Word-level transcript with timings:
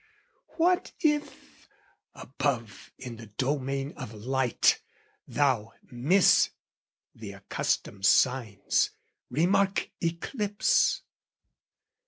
"What 0.57 0.93
if, 1.01 1.69
above 2.15 2.91
in 2.97 3.17
the 3.17 3.27
domain 3.27 3.93
of 3.97 4.15
light, 4.15 4.81
"Thou 5.27 5.73
miss 5.91 6.49
the 7.13 7.33
accustomed 7.33 8.07
signs, 8.07 8.89
remark 9.29 9.91
eclipse? 10.03 11.03